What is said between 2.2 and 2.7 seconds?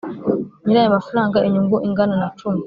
na cumi